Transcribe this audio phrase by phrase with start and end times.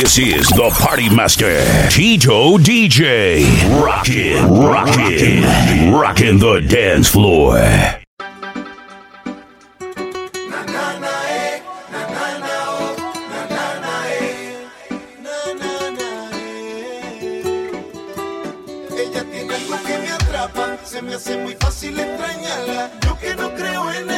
[0.00, 1.58] This is the Party Master,
[1.90, 3.42] Tito DJ.
[3.82, 7.58] Rockin', rockin', rockin' the dance floor.
[20.84, 24.17] Se me hace muy fácil extrañarla, yo que no creo en él.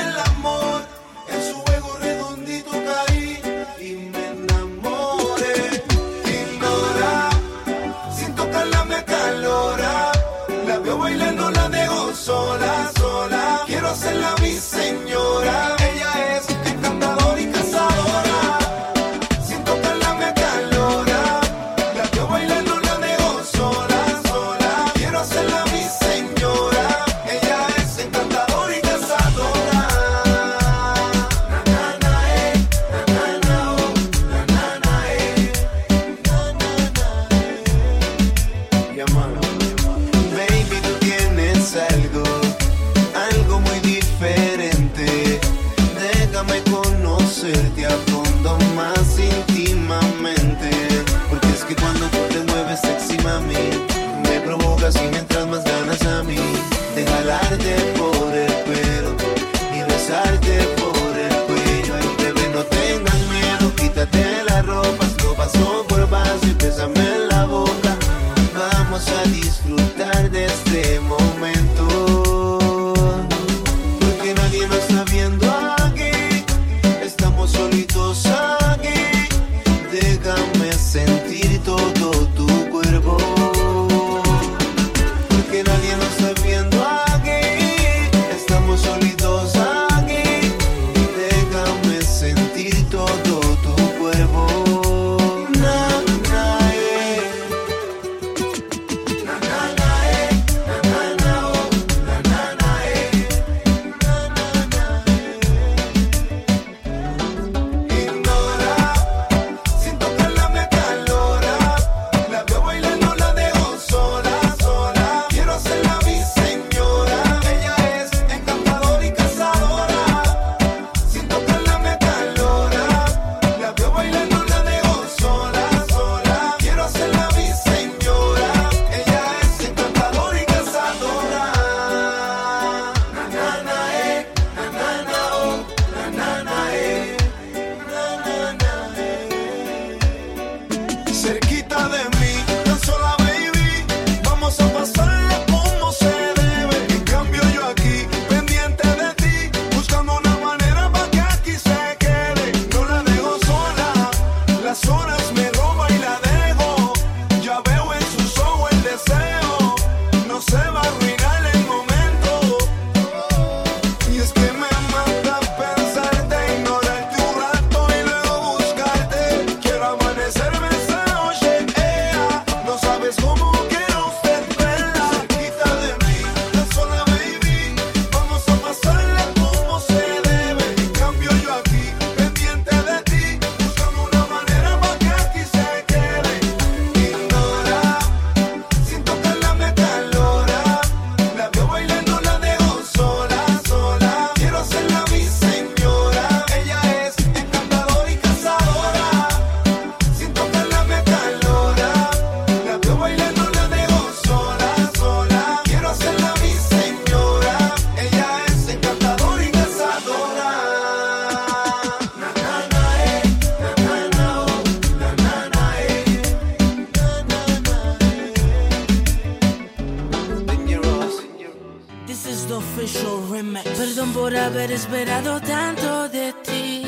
[224.71, 226.83] haber esperado tanto de ti.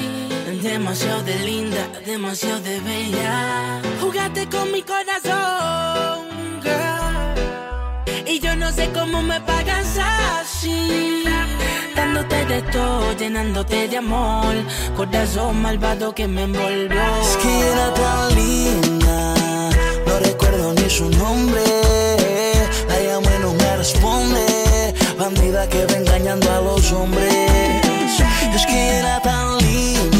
[0.62, 3.80] Demasiado de linda, demasiado de bella.
[4.00, 6.26] Jugaste con mi corazón,
[6.62, 8.26] girl.
[8.26, 11.24] Y yo no sé cómo me pagas así.
[11.96, 14.54] Dándote de todo, llenándote de amor.
[14.96, 17.02] Corazón malvado que me envolvió.
[17.22, 19.34] Es que era tan linda,
[20.06, 21.62] no recuerdo ni su nombre.
[22.88, 24.61] La llamo no me responde
[25.22, 27.32] bandida que va engañando a los hombres.
[28.54, 30.11] Es que era tan linda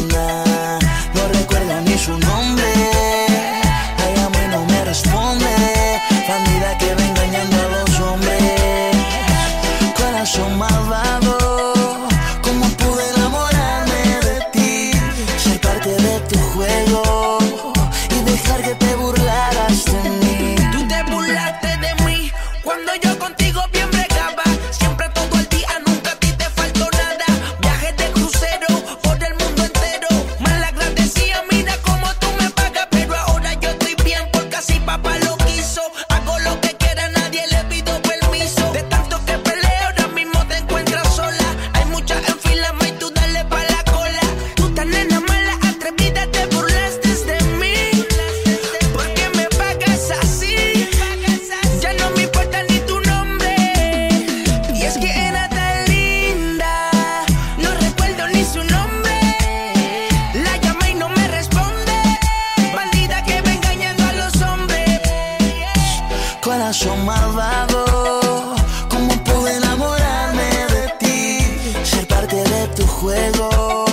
[67.15, 68.55] Malvado,
[68.89, 71.85] ¿cómo pude enamorarme de ti?
[71.85, 73.85] Ser parte de tu juego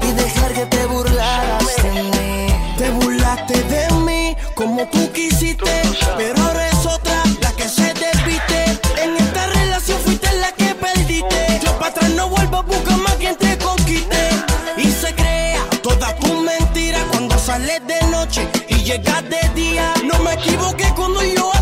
[0.00, 2.46] y dejar que te burlaras de mí.
[2.78, 5.82] Te burlaste de mí como tú quisiste,
[6.16, 8.58] pero ahora es otra la que se despiste.
[9.04, 11.60] En esta relación fuiste la que perdiste.
[11.62, 14.30] Yo para atrás no vuelvo, busca más quien te conquiste.
[14.78, 19.92] Y se crea toda tu mentira cuando sales de noche y llegas de día.
[20.04, 21.55] No me equivoqué cuando yo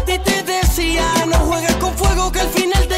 [2.44, 2.93] al final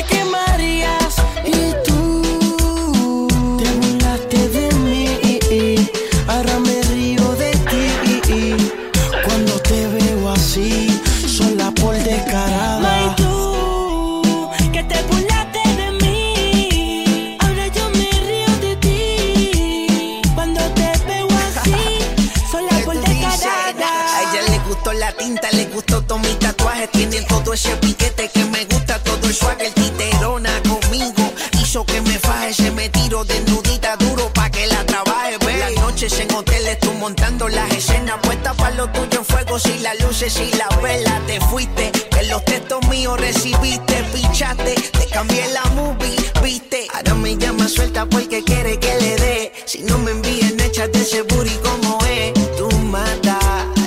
[40.06, 41.20] luces y la vela.
[41.26, 44.74] Te fuiste, en los textos míos recibiste, pichaste.
[44.74, 46.86] Te cambié la movie, viste.
[46.94, 49.52] Ahora me llama suelta porque quiere que le dé.
[49.64, 53.38] Si no me envíen hechas de ese booty como es, tú mata.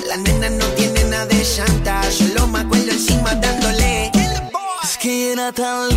[0.08, 4.10] La nena no tiene nada de santa, solo me acuerdo encima dándole.
[4.82, 5.89] Es que era tan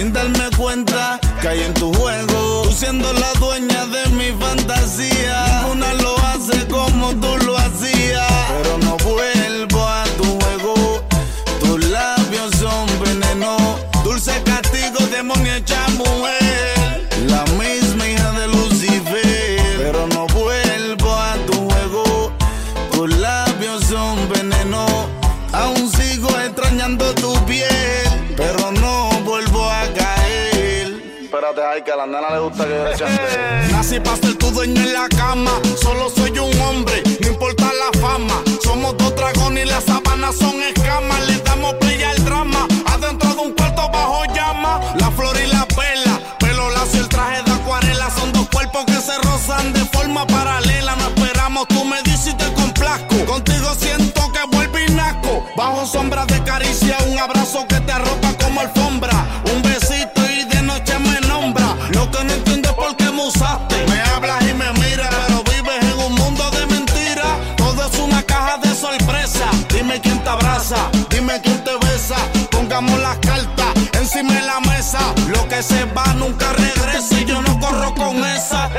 [0.00, 2.62] Sin darme cuenta, caí en tu juego.
[2.62, 5.66] Tú siendo la dueña de mi fantasía.
[5.70, 7.39] Una lo hace como tú
[31.90, 33.72] que a la nena le gusta que yo le.
[33.72, 35.50] Nací para ser tu dueño en la cama.
[35.82, 38.42] Solo soy un hombre, no importa la fama.
[38.62, 41.20] Somos dos dragones y las sábanas son escamas.
[41.26, 42.68] Le damos play al drama.
[42.86, 44.80] Adentro de un cuarto bajo llama.
[45.00, 46.20] La flor y la perla.
[46.38, 48.08] Pelo lacio, el traje de acuarela.
[48.10, 50.94] Son dos cuerpos que se rozan de forma paralela.
[50.96, 53.16] No esperamos, tú me dices y te complazco.
[53.26, 55.44] Contigo siento que vuelvo y nazco.
[55.56, 58.60] Bajo sombra de caricia, un abrazo que te arropa como.
[58.60, 58.89] Un
[63.30, 63.86] me usaste.
[63.88, 67.56] Me hablas y me miras, pero vives en un mundo de mentiras.
[67.56, 69.46] Todo es una caja de sorpresa.
[69.68, 72.16] Dime quién te abraza, dime quién te besa.
[72.50, 75.00] Pongamos las cartas encima de la mesa.
[75.28, 78.70] Lo que se va nunca regresa y yo no corro con esa.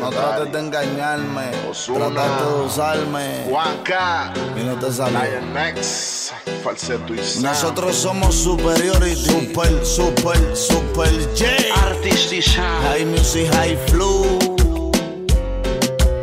[0.00, 1.50] No trates de engañarme.
[1.50, 5.18] Trataste de usarme Juanca, y no te salió.
[5.18, 6.32] Lion Max,
[6.62, 7.42] Falsetto y Sam.
[7.42, 11.46] Nosotros somos superiority, super, super, super J.
[11.84, 14.38] Artist High music, high flow.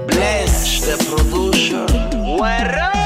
[0.07, 1.85] bless the producer.
[2.38, 3.02] Guerra.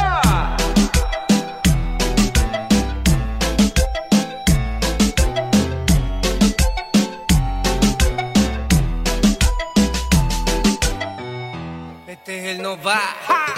[12.67, 12.99] El Nova,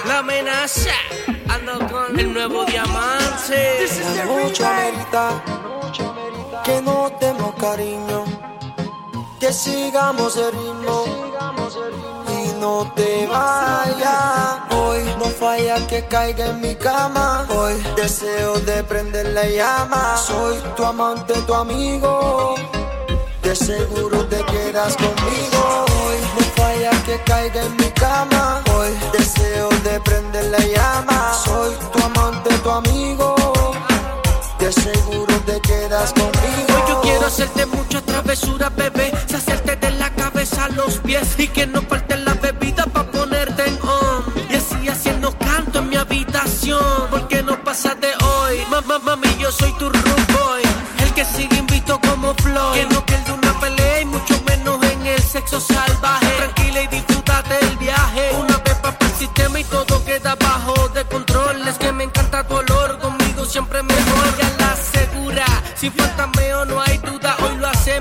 [0.06, 0.92] la amenaza.
[1.48, 3.88] Ando con el nuevo diamante.
[4.16, 5.44] La noche amerita
[6.64, 8.24] que no demos cariño,
[9.40, 11.06] que sigamos el ritmo
[12.28, 14.60] y no te vayas.
[14.76, 17.48] Hoy no falla que caiga en mi cama.
[17.50, 20.18] Hoy deseo de prender la llama.
[20.18, 22.54] Soy tu amante, tu amigo.
[23.42, 25.86] De seguro te quedas conmigo.
[26.04, 28.62] Hoy no falla que caiga en mi cama.
[28.76, 31.34] Hoy deseo de prender la llama.
[31.46, 33.36] Soy tu amante, tu amigo.
[34.60, 36.72] De seguro te quedas conmigo.
[36.76, 39.12] Hoy yo quiero hacerte muchas travesuras, bebé.
[39.36, 43.64] Hacerte de la cabeza a los pies y que no falte la bebida para ponerte
[43.70, 44.24] en on.
[44.52, 47.08] Y así haciendo canto en mi habitación.
[47.10, 48.58] Porque no pasa de hoy.
[48.70, 50.62] Mamá, mami, yo soy tu rude boy.
[51.04, 52.74] El que sigue invito como Floyd.
[52.76, 55.99] Que no pierde una pelea y mucho menos en el sexo salvaje.
[65.88, 67.38] Falta meo no hay duda.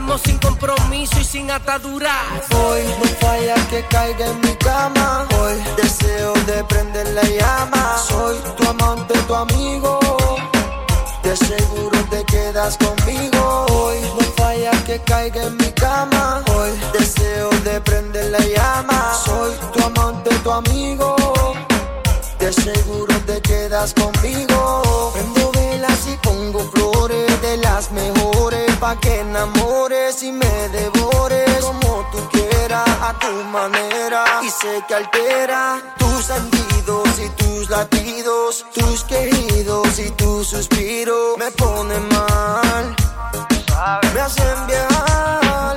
[0.08, 2.14] Vamos sin compromiso y sin ataduras.
[2.54, 5.26] Hoy no falla que caiga en mi cama.
[5.38, 7.98] Hoy deseo de prender la llama.
[8.08, 9.98] Soy tu amante, tu amigo.
[11.22, 13.66] De seguro te quedas conmigo.
[13.70, 16.42] Hoy no falla que caiga en mi cama.
[16.54, 19.12] Hoy deseo de prender la llama.
[19.26, 21.16] Soy tu amante, tu amigo.
[22.38, 25.12] De seguro te quedas conmigo.
[28.80, 31.64] Pa' que enamores y me devores.
[31.64, 34.24] Como tú quieras a tu manera.
[34.42, 41.50] Y sé que altera tus sentidos y tus latidos, tus quejidos y tu suspiro me
[41.52, 42.96] ponen mal,
[44.14, 45.76] me hacen viajar.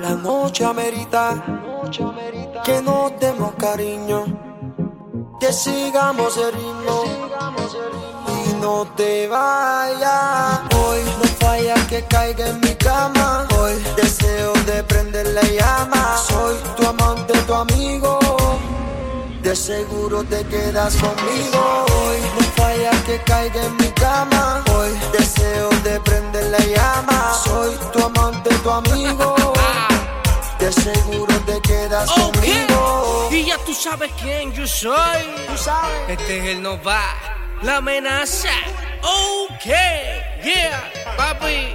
[0.00, 1.42] La noche amerita
[2.64, 4.24] que nos demos cariño,
[5.40, 7.15] que sigamos el ritmo
[8.66, 10.60] no te vayas.
[10.74, 13.46] Hoy no falla que caiga en mi cama.
[13.58, 16.02] Hoy deseo de prender la llama.
[16.28, 18.18] Soy tu amante, tu amigo.
[19.40, 21.62] De seguro te quedas conmigo.
[21.96, 24.64] Hoy no falla que caiga en mi cama.
[24.74, 27.18] Hoy deseo de prender la llama.
[27.44, 29.36] Soy tu amante, tu amigo.
[30.58, 33.28] De seguro te quedas conmigo.
[33.30, 35.22] Y ya tú sabes quién yo soy.
[35.46, 36.00] Tú sabes.
[36.08, 37.02] Este es el Nova,
[37.62, 38.48] la amenaza.
[39.02, 39.66] Ok,
[40.42, 41.74] yeah, papi.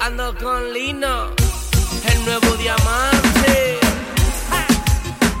[0.00, 1.30] Ando con Lino,
[2.10, 3.78] el nuevo diamante.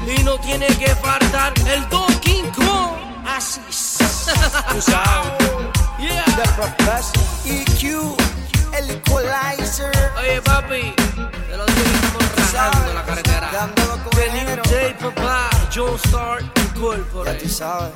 [0.06, 2.96] Y no tiene que faltar el Donkey Kong.
[3.26, 3.60] Así.
[3.68, 5.32] Tú sabes.
[5.98, 6.24] Yeah.
[6.36, 8.16] The Professor EQ,
[8.76, 9.92] el Equalizer.
[10.18, 13.50] Oye, papi, te lo digo estamos rajando la carretera.
[13.52, 14.62] Dándolo con The New.
[14.70, 16.60] Day, papá, John Star Ya tú
[16.92, 17.48] Incorporated.
[17.48, 17.94] sabes.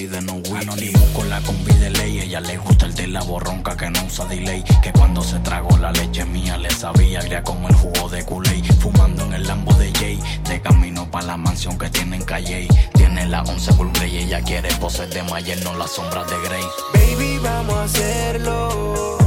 [0.06, 0.56] no whisky.
[0.56, 4.04] Anónimo con la combi de ley, ella le gusta el de la borronca que no
[4.04, 4.62] usa delay.
[4.82, 8.64] Que cuando se tragó la leche mía le sabía agria como el jugo de Kool-Aid.
[8.80, 12.68] Fumando en el Lambo de Jay, de camino pa' la mansión que tiene en Calle.
[12.94, 16.64] Tiene la 11 Bull ella quiere poses de Mayer, no las sombras de Grey.
[16.94, 19.17] Baby, vamos a hacerlo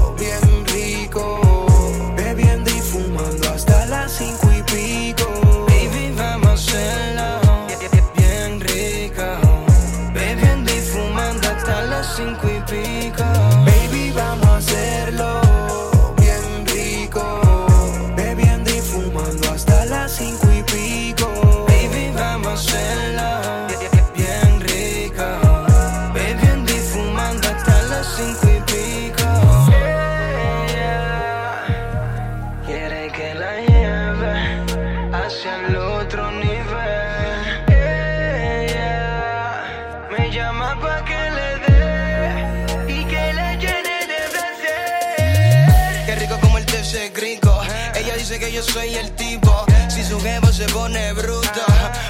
[50.72, 51.62] pone bruto.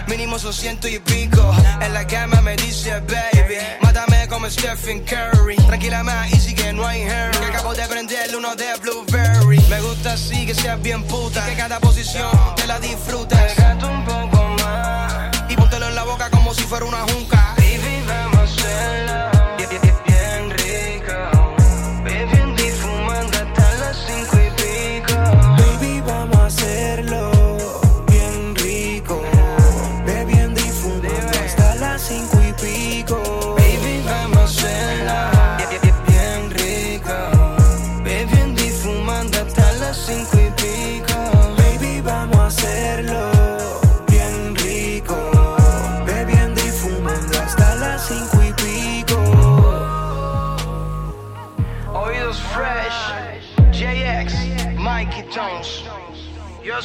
[0.08, 1.54] Mínimo son ciento y pico.
[1.82, 5.56] En la cama me dice, baby, mátame como Stephen Curry.
[5.68, 7.40] Tranquila más, easy que no hay hurry.
[7.40, 9.60] Que acabo de prender uno de Blueberry.
[9.70, 11.46] Me gusta así que seas bien puta.
[11.46, 13.40] Que cada posición te la disfrutes.
[13.54, 15.32] Pégate un poco más.
[15.50, 17.56] Y póntelo en la boca como si fuera una junca.
[17.58, 19.41] Baby, vamos a hacerlo.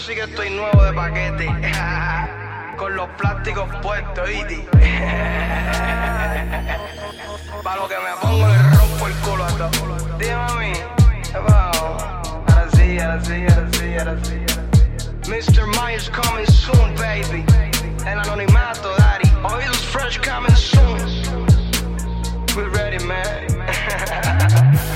[0.07, 1.47] Sí que estoy nuevo de paquete.
[2.77, 4.69] Con los plásticos puestos, ¿oíste?
[7.65, 10.19] Para lo que me pongo le rompo el culo a todo.
[10.19, 10.73] Dime mami.
[11.35, 14.37] Ahora sí, ahora sí, ahora sí, ahora sí.
[15.29, 15.67] Mr.
[15.67, 17.45] Myers coming soon, baby.
[18.07, 19.29] El anonimato, daddy.
[19.43, 21.01] Oídos fresh coming soon.
[22.55, 24.87] We're ready, man.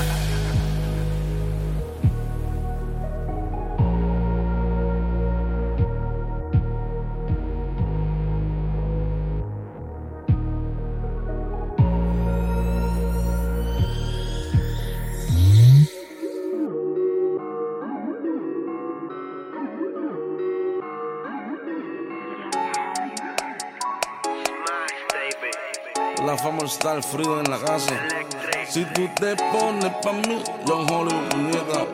[26.63, 27.93] Está el frío en la casa.
[28.69, 31.85] Si tú te pones pa' mí, John Hollywood, muñeca.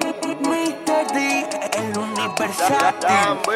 [0.41, 1.13] Mr.
[1.13, 2.95] D, el universal.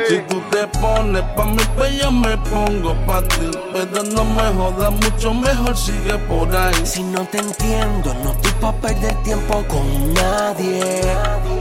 [0.08, 3.52] Si tú te pones pa' mí, pues yo me pongo pa' ti.
[3.74, 6.86] Pero no me jodas mucho, mejor sigue por ahí.
[6.86, 11.02] Si no te entiendo, no estoy pa' perder tiempo con nadie.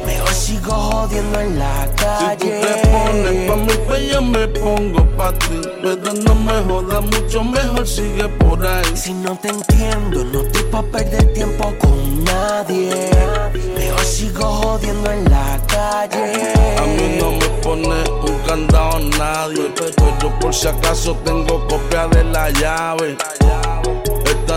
[0.07, 2.61] Mejor sigo jodiendo en la Si tú calle.
[2.61, 5.61] te pones pa' mí, pues yo me pongo pa' ti.
[5.83, 8.85] Pero no me jodas mucho, mejor sigue por ahí.
[8.95, 13.11] Si no te entiendo, no estoy pa' perder tiempo con nadie.
[13.77, 16.53] Mejor sigo jodiendo en la calle.
[16.77, 19.73] A mí no me pone un candado nadie.
[19.75, 23.17] Pero por si acaso tengo copia de la llave.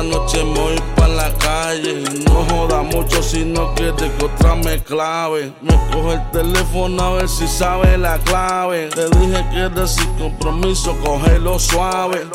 [0.03, 2.03] Noche me voy pa' la calle.
[2.25, 5.53] No joda mucho si no quiere que otra me clave.
[5.61, 8.89] Me coge el teléfono a ver si sabe la clave.
[8.89, 12.27] Te dije que era sin compromiso, cógelo suave.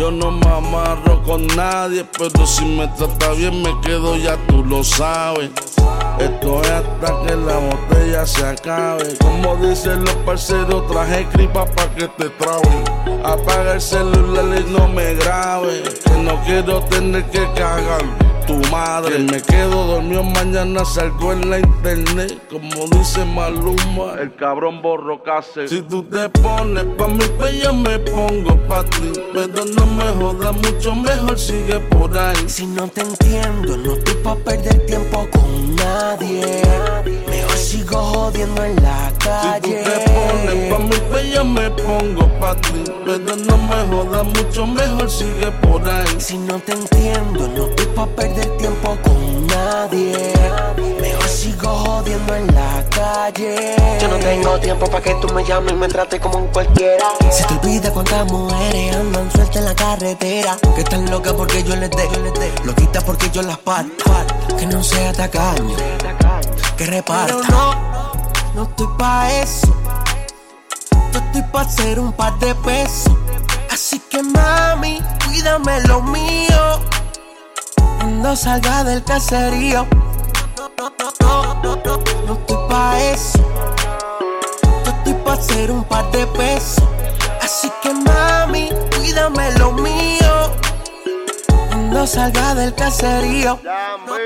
[0.00, 4.64] Yo no me amarro con nadie, pero si me trata bien me quedo, ya tú
[4.64, 5.50] lo sabes.
[6.18, 9.14] Esto es hasta que la botella se acabe.
[9.20, 13.20] Como dicen los parceros, traje cripa pa' que te trabe.
[13.22, 15.82] Apaga el celular y no me grabe.
[15.82, 18.19] Que no quiero tener que cagar
[18.50, 18.60] tu.
[19.30, 22.40] Me quedo dormido, mañana salgo en la internet.
[22.50, 25.68] Como dice Maluma, el cabrón borro case.
[25.68, 29.12] Si tú te pones pa' mí, pues yo me pongo pa' ti.
[29.32, 32.48] Pero no me jodas mucho, mejor sigue por ahí.
[32.48, 37.29] Si no te entiendo, no estoy pa' perder tiempo con nadie.
[37.40, 39.82] Mejor sigo jodiendo en la Si tú calle.
[39.84, 42.84] te pones pa' mí, pues yo me pongo pa' ti.
[43.04, 46.20] Pero no me jodas mucho, mejor sigue por ahí.
[46.20, 50.32] Si no te entiendo, no estoy pa' perder tiempo con nadie.
[51.00, 53.76] Mejor sigo jodiendo en la calle.
[54.00, 57.06] Yo no tengo tiempo para que tú me llames y me trates como un cualquiera.
[57.30, 60.56] Se te olvida cuántas mujeres andan sueltas en la carretera.
[60.74, 62.52] Que están locas porque yo les dé, yo les dé.
[62.64, 64.04] Loquitas porque yo las parto.
[64.58, 65.74] Que no sea tacaño,
[66.80, 67.26] que reparta.
[67.26, 68.12] Pero no,
[68.54, 69.76] no estoy pa' eso.
[71.12, 73.12] Yo estoy pa' hacer un par de pesos.
[73.70, 76.80] Así que mami, cuídame lo mío.
[77.98, 79.86] Cuando salga del caserío.
[80.56, 83.38] No, no, no, no, no, no, no estoy pa' eso.
[84.84, 86.84] Yo estoy pa' hacer un par de pesos.
[87.42, 90.19] Así que mami, cuídame lo mío.
[91.90, 93.58] Cuando salga del caserío.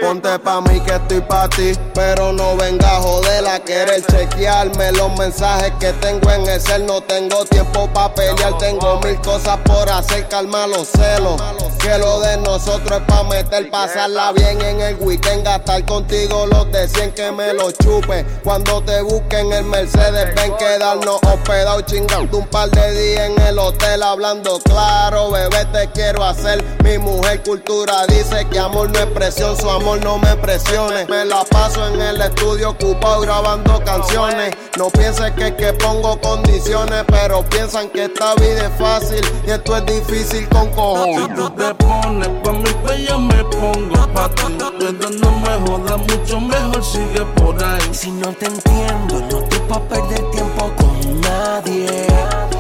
[0.03, 4.93] Ponte pa' mí que estoy pa' ti, pero no venga a joder a querer chequearme
[4.93, 6.85] los mensajes que tengo en el cel.
[6.85, 11.41] No tengo tiempo pa' pelear, tengo mil cosas por hacer, calma los celos.
[11.79, 16.71] Que lo de nosotros es pa' meter, pasarla bien en el weekend, gastar contigo los
[16.71, 18.27] de 100 que me lo chupe.
[18.45, 23.59] Cuando te busquen el Mercedes, ven quedarnos hospedados chingando un par de días en el
[23.59, 29.07] hotel hablando claro, bebé te quiero hacer mi mujer cultura dice que amor no es
[29.07, 31.07] presión, su amor no me presione.
[31.07, 34.57] Me la paso en el estudio ocupado grabando canciones.
[34.77, 39.77] No pienses que que pongo condiciones, pero piensan que esta vida es fácil y esto
[39.77, 41.29] es difícil con cojones.
[41.29, 44.43] Si tú te pones pa' mí, pues yo me pongo pa' ti.
[44.81, 47.89] Pero no me jodas mucho, mejor sigue por ahí.
[47.93, 52.54] Si no te entiendo, no te puedo perder tiempo con nadie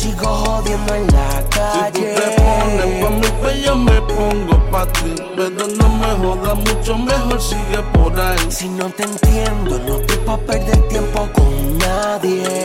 [0.00, 1.92] sigo jodiendo en la calle.
[1.92, 5.14] Si tú te pones pa' mí, pues yo me pongo pa' ti.
[5.36, 8.46] Pero no me jodas mucho, mejor sigue por ahí.
[8.48, 12.64] Si no te entiendo, no te pa' perder tiempo con nadie.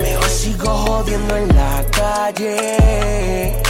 [0.00, 3.69] Mejor sigo jodiendo en la calle.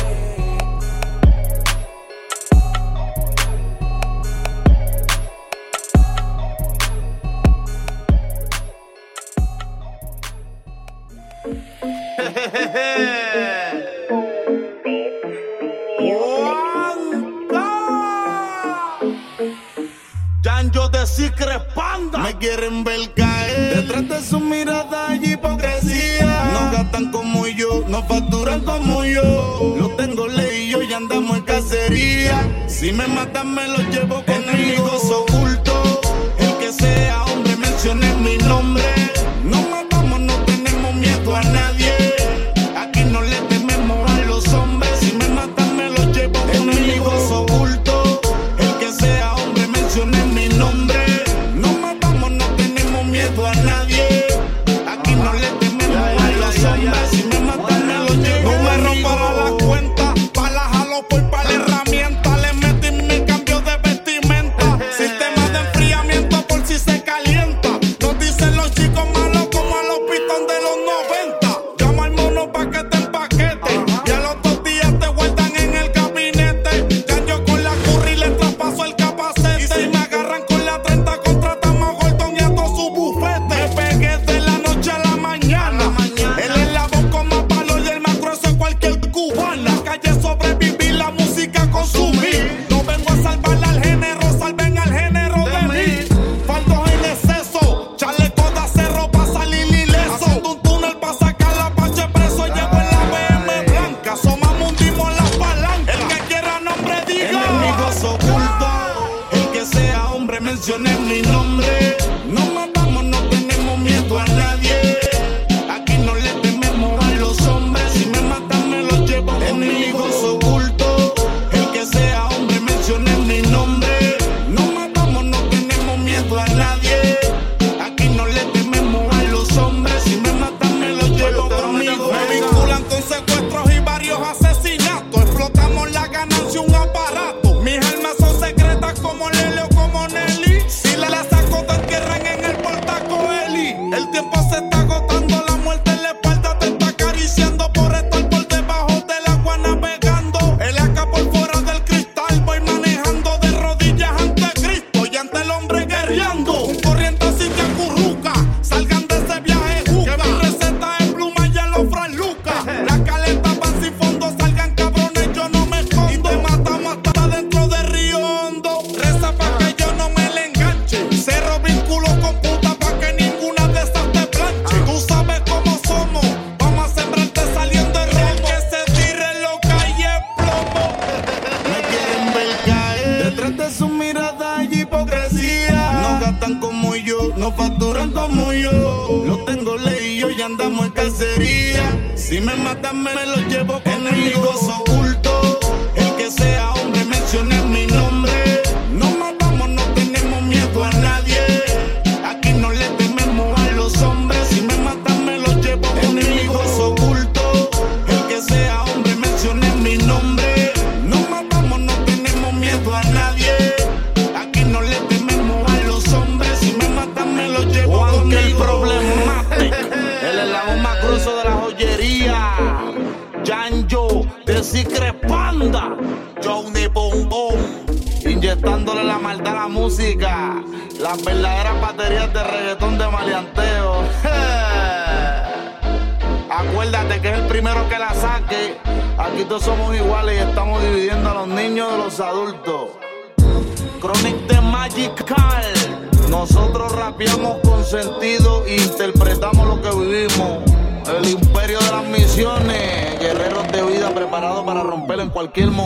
[20.72, 21.00] Yo de
[21.74, 22.18] Panda.
[22.18, 23.76] Me quieren ver caer.
[23.76, 26.50] Detrás de su mirada hay hipocresía.
[26.52, 29.76] No gastan como yo, no facturan como yo.
[29.78, 32.66] Lo tengo ley y ya andamos en cacería.
[32.68, 34.50] Si me matan, me lo llevo conmigo.
[34.50, 36.00] Enemigos ocultos.
[36.38, 38.39] El que sea hombre, mencionen mi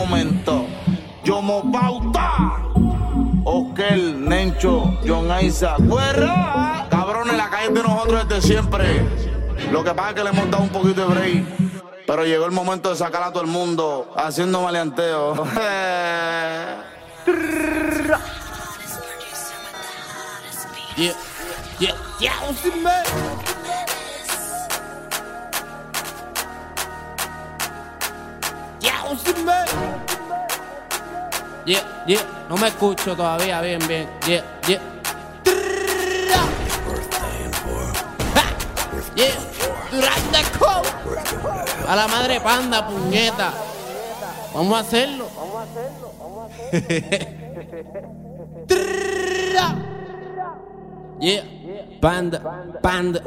[0.04, 0.66] momento.
[1.24, 2.58] Yomo Pauta,
[3.44, 6.86] Oskel, Nencho, John Aiza, Guerra.
[6.90, 9.02] Cabrones, la calle de nosotros desde siempre.
[9.72, 11.44] Lo que pasa es que le hemos dado un poquito de break.
[12.06, 15.46] Pero llegó el momento de sacar a todo el mundo haciendo maleanteo.
[20.96, 21.14] yeah,
[21.78, 23.53] yeah, yeah.
[31.66, 31.94] Yeah.
[32.06, 34.06] Yeah, no me escucho todavía bien, bien.
[34.26, 34.80] Yeah, yeah.
[39.16, 39.54] Yeah.
[41.88, 43.52] A la madre panda, puñeta.
[44.52, 45.28] Vamos a hacerlo.
[51.20, 51.44] Yeah,
[52.00, 52.40] panda,
[52.82, 53.22] panda.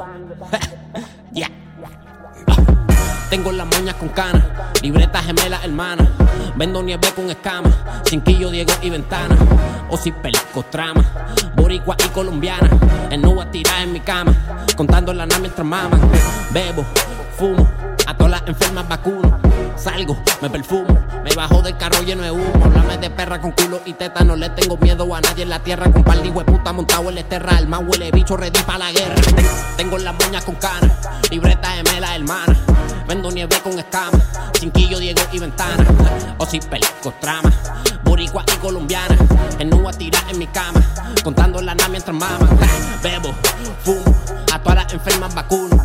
[1.32, 1.48] yeah.
[3.30, 4.42] Tengo las moñas con canas,
[4.80, 6.10] libreta gemela hermana.
[6.56, 7.74] Vendo nieve con escamas,
[8.06, 9.36] cinquillo, Diego y ventana.
[9.90, 11.04] O si pelico trama,
[11.54, 12.70] boricua y colombiana.
[13.10, 14.34] En nubes tirada en mi cama,
[14.76, 16.00] contando la nada mientras maman.
[16.52, 16.84] Bebo,
[17.36, 17.68] fumo,
[18.08, 19.38] a todas las enfermas vacuno.
[19.76, 22.50] Salgo, me perfumo, me bajo del carro lleno de humo.
[22.64, 25.60] Háblame de perra con culo y teta, no le tengo miedo a nadie en la
[25.60, 25.90] tierra.
[25.92, 28.90] Con par de puta montado en la esterra, el más huele bicho ready pa' la
[28.90, 29.14] guerra.
[29.36, 30.90] Ten- Tengo las moñas con canas,
[31.30, 32.56] libreta gemela hermana.
[33.06, 34.20] Vendo nieve con escamas,
[34.58, 35.84] cinquillo, Diego y ventana.
[36.38, 37.52] O si pelico trama,
[38.04, 39.16] boricua y colombiana.
[39.58, 40.80] En nube tira en mi cama,
[41.22, 42.58] contando la nada mientras maman.
[43.02, 43.32] Bebo,
[43.84, 44.14] fumo,
[44.58, 45.76] a todas las enfermas vacuno.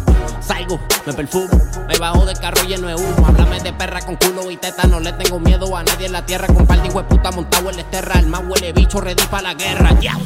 [0.42, 1.50] Salgo, me perfumo,
[1.88, 3.28] me bajo del carro lleno de humo.
[3.28, 6.26] Háblame de perra con culo y teta, no le tengo miedo a nadie en la
[6.26, 6.48] tierra.
[6.48, 9.54] Con par de puta montado en la esterra, el más huele bicho ready pa' la
[9.54, 9.92] guerra.
[10.00, 10.18] Ya.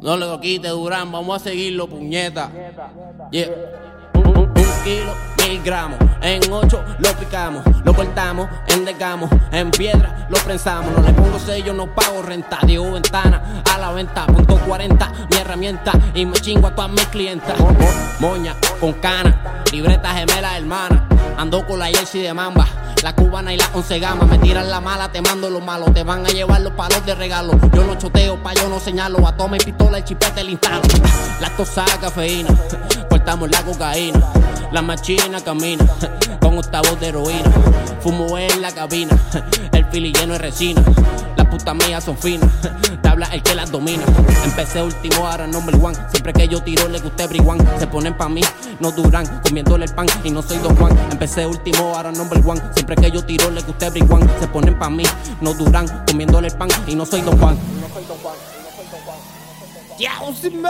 [0.00, 2.50] No le quite Durán, vamos a seguirlo, puñeta.
[3.30, 3.48] Yeah.
[4.84, 5.14] Un, un- un kilo,
[5.48, 5.98] mil gramos.
[6.20, 9.30] En ocho lo picamos, lo cortamos, endegamos.
[9.52, 10.90] En piedra lo prensamos.
[10.96, 12.58] No le pongo sello, no pago renta.
[12.66, 14.26] Digo ventana a la venta.
[14.26, 15.92] Punto 40, mi herramienta.
[16.14, 17.58] Y me chingo a todas mis clientas.
[17.58, 21.08] Mo- mo- Moña con cana, libreta gemela hermana.
[21.36, 22.66] Ando con la jersey de mamba.
[23.02, 26.02] La cubana y la once gama me tiran la mala, te mando los malos, te
[26.04, 27.52] van a llevar los palos de regalo.
[27.74, 30.80] Yo no choteo, pa' yo no señalo, a toma y pistola, el chipete el instalo.
[31.38, 32.48] La tosada cafeína,
[33.10, 34.20] cortamos la cocaína,
[34.74, 35.86] la machina camina,
[36.40, 37.48] con octavos de heroína.
[38.00, 39.16] Fumo en la cabina,
[39.70, 40.82] el fili lleno de resina.
[41.36, 42.50] Las putas mías son finas,
[43.00, 44.02] te habla el que las domina.
[44.44, 45.96] Empecé último, ahora number one.
[46.10, 47.58] Siempre que yo tiro le guste briguan.
[47.78, 48.40] Se ponen pa' mí,
[48.80, 50.98] no duran, comiéndole el pan y no soy Don Juan.
[51.12, 52.60] Empecé último, ahora number one.
[52.74, 54.28] Siempre que yo tiro le guste briguan.
[54.40, 55.04] Se ponen pa' mí,
[55.40, 57.56] no duran, comiéndole el pan y no soy Don Juan.
[60.00, 60.68] Ya, sin me.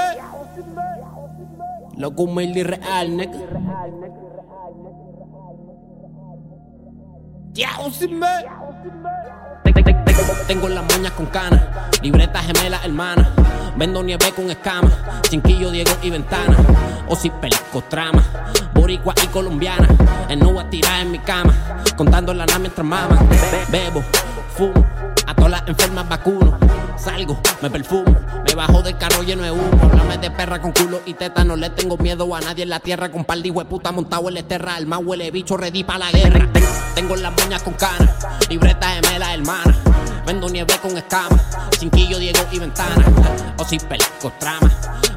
[1.96, 3.38] Loco humilde y real, nigga.
[10.46, 11.62] Tengo las moñas con canas,
[12.02, 13.30] libreta gemela hermana.
[13.76, 14.92] Vendo nieve con escamas,
[15.28, 16.56] cinquillo, Diego y ventana.
[17.08, 18.22] O si pelico trama,
[18.74, 19.88] boricua y colombiana.
[20.28, 21.54] En nube tirada en mi cama,
[21.96, 23.28] contando la nada mientras maman.
[23.70, 24.02] Bebo,
[24.56, 24.84] fumo,
[25.44, 26.58] todas las enfermas vacuno.
[26.96, 29.68] Salgo, me perfumo, me bajo del carro lleno de humo.
[29.82, 32.80] Háblame de perra con culo y teta, no le tengo miedo a nadie en la
[32.80, 33.10] tierra.
[33.10, 36.10] Con par de puta montado en la esterra, el más huele bicho ready pa' la
[36.10, 36.48] guerra.
[36.52, 38.08] Ten- Tengo las moñas con canas,
[38.48, 39.76] libreta gemela hermana.
[40.24, 41.42] Vendo nieve con escamas,
[41.78, 43.04] cinquillo, Diego y ventana.
[43.58, 44.70] O si pelico trama,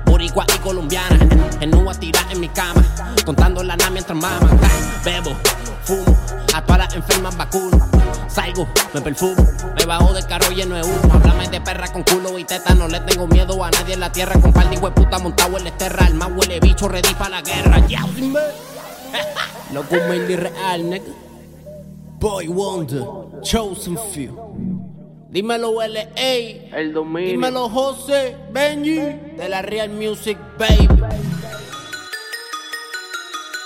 [0.05, 1.17] boricua y colombiana.
[1.61, 2.83] En, nube tirada en mi cama,
[3.25, 4.59] contando la nada mientras maman.
[5.05, 5.31] Bebo,
[5.83, 6.17] fumo,
[6.57, 7.77] a todas las enfermas vacuno.
[8.27, 9.35] Salgo, me perfumo,
[9.75, 11.13] me bajo del carro lleno de humo.
[11.13, 14.11] Háblame de perra con culo y teta, no le tengo miedo a nadie en la
[14.11, 14.39] tierra.
[14.41, 17.41] Con par de puta montado en la esterra, el más huele bicho ready pa' la
[17.41, 17.85] guerra.
[17.87, 18.53] Ya, ver.
[19.73, 21.05] Loco humilde y real, nigga.
[22.19, 23.03] Boy Wonder,
[23.43, 24.33] Chosen Few.
[25.29, 26.77] Dímelo L.A.
[26.77, 27.31] El dominio.
[27.31, 28.95] Dímelo José, Benji.
[28.95, 30.87] De la Real Music, baby.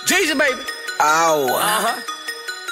[0.06, 0.60] Jesus, baby.
[1.00, 2.11] Oh, Uh-huh.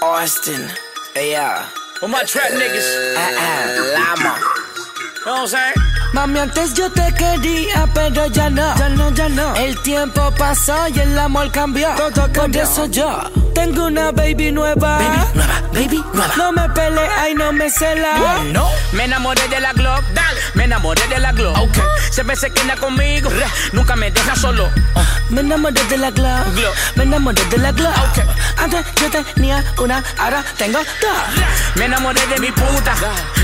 [0.02, 0.70] Austin.
[1.14, 1.68] Yeah.
[2.00, 3.14] With my trap niggas.
[3.16, 4.38] Ah, ah, Lama.
[5.20, 5.89] You know what I'm saying?
[6.12, 8.76] Mami, antes yo te quería, pero ya no.
[8.76, 9.54] Ya no, ya no.
[9.54, 11.88] El tiempo pasó y el amor cambió.
[11.94, 14.98] Todo Por eso yo te Tengo una baby nueva.
[14.98, 16.34] Baby nueva, baby nueva.
[16.36, 18.42] No me pelea y no me cela.
[18.52, 21.56] No, me enamoré de la Glock, dale, me enamoré de la Glock.
[21.58, 21.82] Okay.
[22.10, 23.30] Se queda conmigo,
[23.72, 24.68] nunca me deja solo.
[25.28, 26.46] Me enamoré de la Glock.
[26.96, 27.94] Me enamoré de la Glock.
[28.56, 31.76] Antes yo tenía una, ahora tengo dos.
[31.76, 32.94] Me enamoré de mi puta,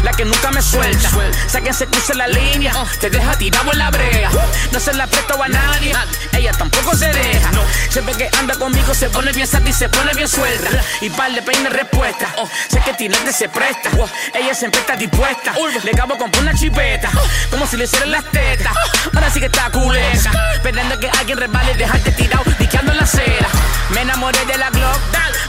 [0.02, 1.10] la que nunca me suelta.
[1.46, 2.55] Sé que se cruza la línea,
[3.00, 4.30] te deja tirado en la brea.
[4.72, 5.92] No se la presto a nadie,
[6.32, 7.50] ella tampoco se deja.
[7.90, 10.70] Siempre que anda conmigo se pone bien sata y se pone bien suelta.
[11.02, 12.26] Y par de peine respuesta.
[12.68, 13.90] Sé que tirarte se presta.
[14.34, 15.54] Ella siempre está dispuesta.
[15.84, 17.10] Le acabo con una chipeta,
[17.50, 18.72] como si le hicieran las tetas.
[19.14, 23.48] Ahora sí que está culeta, esperando que alguien resbale y dejarte tirado, diqueando la acera.
[23.90, 24.98] Me enamoré de la Glock,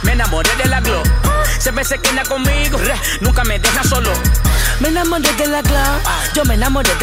[0.04, 1.08] me enamoré de la Glock.
[1.60, 2.80] Siempre se queda conmigo,
[3.22, 4.12] nunca me deja solo.
[4.80, 6.94] Me enamoré de la Glock, yo me enamoré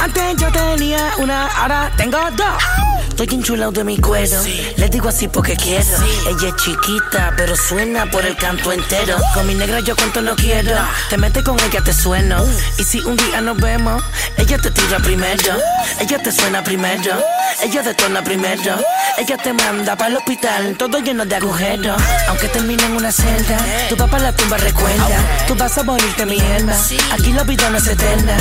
[0.00, 3.09] Antes yo tenía una, ahora tengo dos.
[3.20, 4.42] Estoy enchulado de mi cuero,
[4.76, 5.84] le digo así porque quiero.
[6.26, 9.18] Ella es chiquita, pero suena por el canto entero.
[9.34, 10.74] Con mi negra yo cuento no quiero.
[11.10, 12.42] Te metes con ella, te sueno.
[12.78, 14.02] Y si un día nos vemos,
[14.38, 15.52] ella te tira primero.
[16.00, 17.22] Ella te suena primero.
[17.62, 18.76] Ella detona primero.
[19.18, 22.00] Ella te manda para el hospital, todo lleno de agujeros.
[22.26, 23.58] Aunque termine en una celda,
[23.90, 25.44] tu papá la tumba recuerda.
[25.46, 26.72] Tú vas a morirte, mi alma.
[27.12, 28.38] Aquí la vida no es eterna.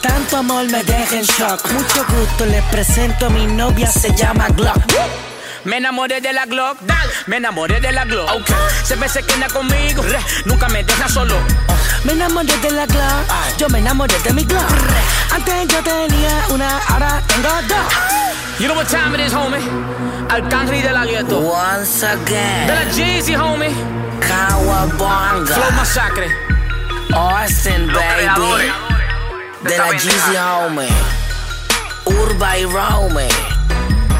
[0.00, 1.70] Tanto amor me deja en shock.
[1.72, 4.82] Mucho gusto, les presento a mi novia, se llama Glock.
[5.64, 6.78] Me enamoré de la Glock,
[7.26, 8.30] me enamoré de la Glock.
[8.30, 8.56] Okay.
[8.82, 10.02] Siempre se queda conmigo,
[10.46, 11.34] nunca me deja solo.
[12.04, 14.70] Me enamoré de la Glock, yo me enamoré de mi Glock.
[15.32, 18.40] Antes yo tenía una, ahora tengo dos.
[18.58, 19.60] You know what time it is, homie?
[20.28, 21.40] Arcángel de la gueto.
[21.40, 22.66] Once again.
[22.66, 23.70] De la Jeezy, homie.
[24.20, 25.54] Kawabonga.
[25.54, 26.28] Flow Massacre.
[27.12, 28.89] Austin, baby.
[29.62, 30.88] De la Jeezy, homie.
[32.06, 33.28] Urba y Rome.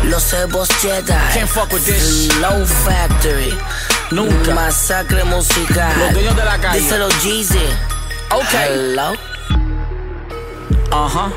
[0.05, 1.15] Los Ebos Jedi.
[1.33, 2.29] Can't fuck with this.
[2.41, 3.57] Low Factory.
[4.11, 4.53] Nunca.
[4.55, 5.99] Masacre musical.
[5.99, 6.81] Los dueños de la calle.
[6.81, 7.59] Díselo Jeezy.
[8.31, 8.69] Okay.
[8.69, 9.15] Hello.
[10.93, 11.33] Ajá.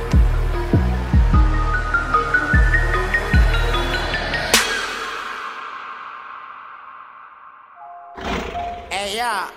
[8.91, 9.47] Ella,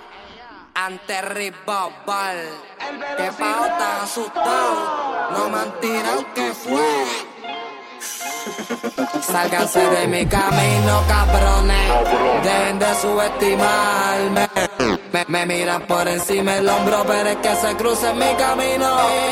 [0.76, 2.36] ante Ribabal,
[3.16, 7.06] que pao tan asustado, no me han tirado que fue.
[9.20, 11.90] Sálganse de mi camino, cabrones.
[12.42, 14.48] Dejen de subestimarme.
[15.28, 18.86] Me, miran por encima el hombro, pero es que se cruza en mi camino.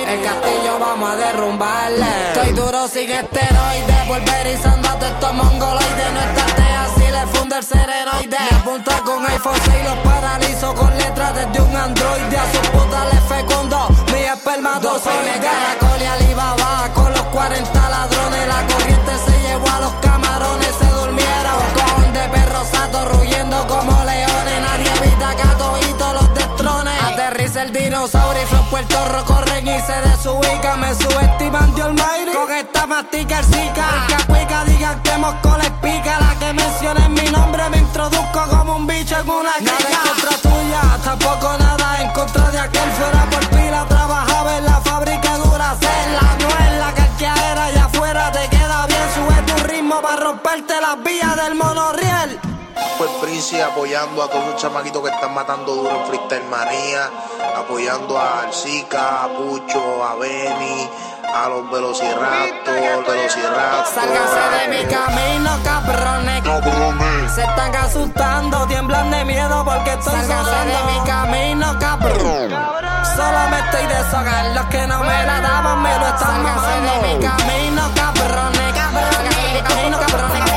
[0.08, 2.06] El castillo vamos a derrumbarle.
[2.32, 6.12] Estoy duro sin esteroides, volverizando a estos mongoloides.
[6.12, 8.36] No estarte así, le funde el cereroide.
[8.50, 12.36] Me apunta con iPhone 6 los paralizo con letras desde un androide.
[12.36, 15.40] A su puta le fecundo mi espermatozoide.
[15.40, 18.48] Caracol y Alibaba con los 40 ladrones.
[18.48, 18.66] La
[23.68, 24.60] como leones.
[24.60, 27.02] Nadie evita que a toditos los destrones.
[27.02, 30.80] Aterriza el dinosaurio y Flow Puerto Rico corren y se desubican.
[30.80, 32.32] Me subestiman Dios Almighty.
[32.32, 34.06] Con esta mastica el zika.
[34.08, 36.18] Que cuica digan que Mosco les pica.
[36.20, 40.36] La que mencione mi nombre me introduzco como un bicho en una Nada en contra
[40.42, 42.90] tuya, tampoco nada en contra de aquel.
[42.92, 43.23] Fuera
[53.52, 57.10] Apoyando a todos los chamaquitos que están matando duro en Freestyle Manía,
[57.54, 60.88] apoyando a Arcica, a Pucho, a Benny,
[61.32, 63.94] a los Velociraptor, Velociraptor.
[63.94, 67.32] Sálganse de mi camino, cabrones.
[67.34, 72.50] Se están asustando, tiemblan de miedo porque estoy Sálganse de mi camino, cabrón.
[73.14, 77.14] Solo me estoy deshogando, los que no me la daban me lo están Sálganse de
[77.14, 78.74] mi camino, cabrones.
[79.52, 80.53] Mi camino, cabrones.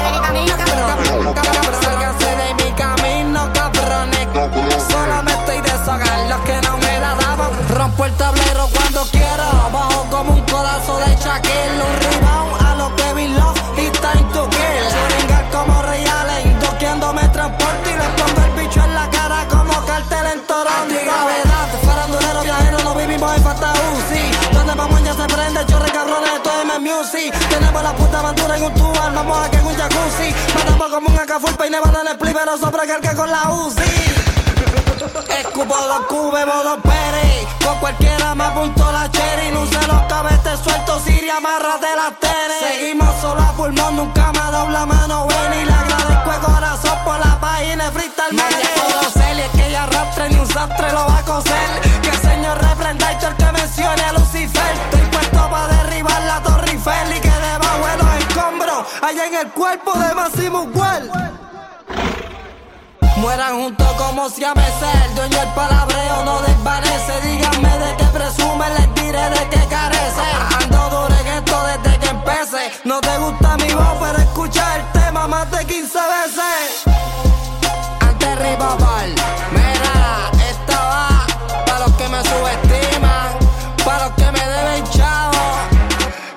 [7.78, 11.78] Rompo el tablero cuando quiero, bajo como un codazo de Shaquille.
[11.78, 14.86] Un rebound a lo Kevin Love y time to kill.
[14.90, 19.48] Churingar como Ray Allen, doqueando me transporte y les pongo el bicho en la cara
[19.48, 20.74] como cartel en Toronto.
[20.82, 24.32] Antigravedad, farandulero viajero, no vivimos en Fantausi.
[24.54, 27.32] Donde vamos ya se prende, chorre cabrones, esto es M Music.
[27.48, 30.34] Tenemos la puta aventura en un tubar, vamos aquí en un jacuzzi.
[30.56, 34.27] Matamos como un acaful, peine van en el split, pero sopra carga con la UCI.
[35.40, 37.48] Escupo dos cubes, dos pere.
[37.64, 39.48] Con cualquiera me apunto la cherry.
[39.68, 42.60] Se los cabetes sueltos, Siria, amárrate las teres.
[42.60, 45.56] Seguimos solo a pulmón, nunca me ha dado la mano buena.
[45.56, 48.46] Y le agradezco de corazón por la página de Freestyle Man.
[48.76, 51.82] puedo ser y es que ella arrastre ni un sastre lo va a coser.
[52.02, 54.74] Que el señor reprenda el que mencione a Lucifer.
[54.86, 58.88] Estoy puesto para derribar la Torre Eiffel y que debajo de los escombros.
[59.02, 61.47] Allá en el cuerpo de Massimo Well.
[63.18, 67.20] Mueran juntos como si a el dueño del palabreo no desvanece.
[67.24, 70.22] Díganme de qué presume, les diré de qué carece.
[70.62, 72.72] Ando duro en esto desde que empecé.
[72.84, 76.84] No te gusta mi voz, pero escucha el tema más de 15 veces.
[78.00, 79.16] Antes rival,
[79.52, 81.26] mira, esta va
[81.66, 83.38] para los que me subestiman,
[83.84, 85.38] para los que me deben chavo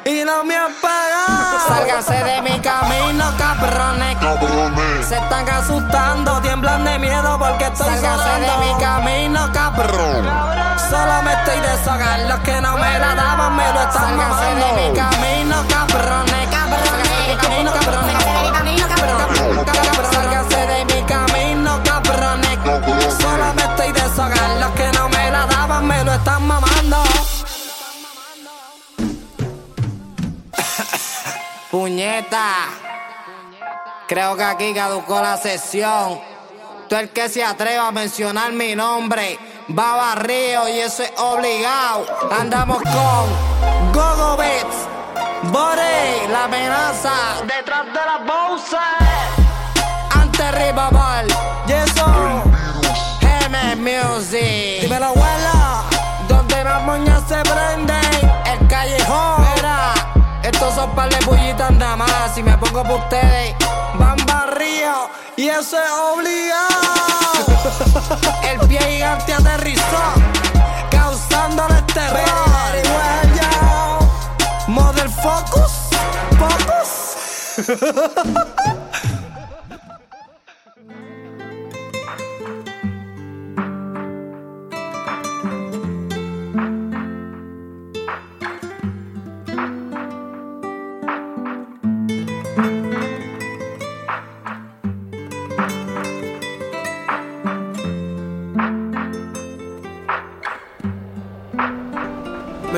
[0.06, 1.68] y no me han pagado.
[1.68, 4.00] Sálganse de mi camino, cabrones.
[5.06, 6.39] Se están asustando,
[6.70, 10.24] tiemblan de miedo porque estoy Sálganse de mi camino, cabrón.
[10.90, 14.98] Solo me estoy deshogando, los que no me la daban me lo están de mi
[14.98, 16.30] camino, cabrones.
[16.30, 18.16] De mi camino, cabrones.
[20.10, 22.58] Sálganse de mi camino, cabrones.
[23.20, 27.02] Solo me estoy deshogando, los que no me la daban me lo están mamando.
[31.70, 32.66] Puñeta.
[34.08, 36.29] Creo que aquí caducó la sesión.
[36.90, 39.38] Tú el que se atreva a mencionar mi nombre
[39.78, 42.04] va barrio y eso es obligado.
[42.36, 44.74] Andamos con Gogo Beats,
[45.52, 47.12] Bore, la amenaza
[47.46, 48.80] detrás de la bolsa.
[50.20, 51.28] Ante Rival,
[51.68, 52.42] y eso,
[53.44, 54.80] M Music.
[54.80, 55.84] Dímelo, abuela,
[56.26, 59.46] donde las moñas se prenden, el callejón.
[59.54, 59.92] Mira,
[60.42, 62.34] estos son par de bullitas nada más.
[62.34, 63.54] Si me pongo por ustedes,
[65.36, 66.68] y eso es obligado.
[68.42, 70.02] El pie gigante aterrizó,
[70.90, 72.50] causándole terror.
[74.66, 75.72] Model Focus,
[76.38, 77.16] Focus.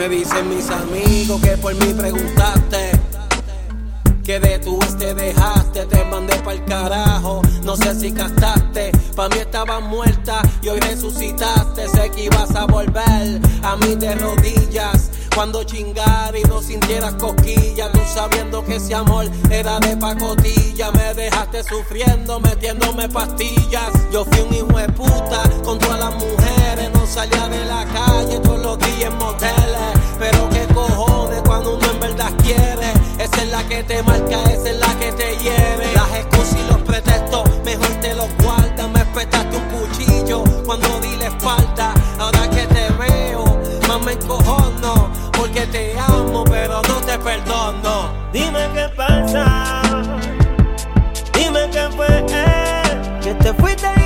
[0.02, 2.90] Me dicen mis amigos que por mí preguntaste.
[4.24, 7.40] Que de tu este dejaste, te mandé pa'l carajo.
[7.62, 11.88] No sé si gastaste, pa' mí estabas muerta y hoy resucitaste.
[11.88, 15.11] Sé que ibas a volver a mí de rodillas.
[15.34, 20.90] Cuando chingar y no sintieras cosquillas, tú sabiendo que ese amor era de pacotilla.
[20.92, 23.90] Me dejaste sufriendo, metiéndome pastillas.
[24.12, 26.90] Yo fui un hijo de puta con todas las mujeres.
[26.92, 29.92] No salía de la calle todos los días en moteles.
[30.18, 32.92] Pero qué cojones cuando uno en verdad quiere.
[33.18, 35.94] Esa es la que te marca, esa es la que te hiere.
[35.94, 38.88] Las excusas y los pretextos, mejor te los guardas.
[38.90, 41.94] Me espetaste un cuchillo cuando di la espalda.
[42.18, 43.44] Ahora que te veo,
[43.88, 44.61] más me encojono.
[45.52, 48.08] Porque te amo, pero no te perdono.
[48.32, 49.82] Dime qué pasa.
[51.34, 52.24] Dime qué fue.
[52.30, 52.82] eh,
[53.22, 54.01] que te fuiste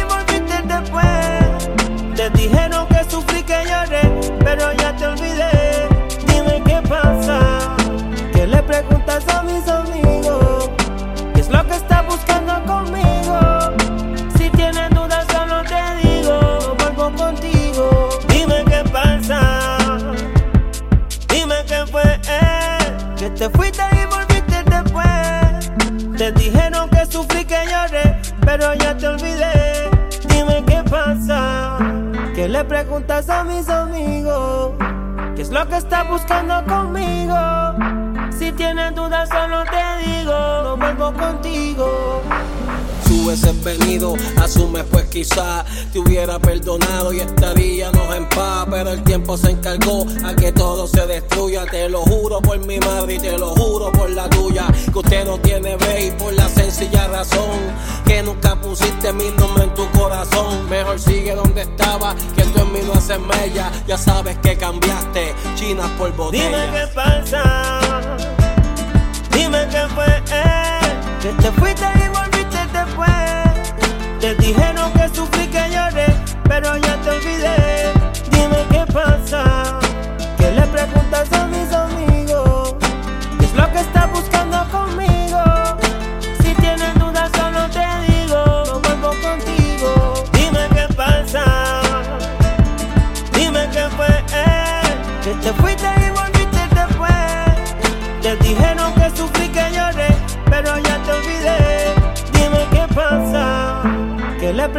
[32.66, 34.72] preguntas a mis amigos.
[35.34, 37.36] ¿Qué es lo que está buscando conmigo?
[38.38, 42.22] Si tienes dudas, solo te digo, no vuelvo contigo.
[43.10, 48.66] Hubieses venido, asume pues quizá te hubiera perdonado y estaríamos en paz.
[48.70, 51.66] Pero el tiempo se encargó a que todo se destruya.
[51.66, 54.66] Te lo juro por mi madre y te lo juro por la tuya.
[54.92, 57.74] Que usted no tiene y por la sencilla razón
[58.06, 60.68] que nunca pusiste mi nombre en tu corazón.
[60.70, 63.70] Mejor sigue donde estaba, que tú en mí no haces mella.
[63.86, 66.70] Ya sabes que cambiaste chinas por Dime botellas.
[66.72, 67.80] qué pasa.
[69.30, 70.80] Dime qué fue, eh,
[71.20, 71.95] que te fuiste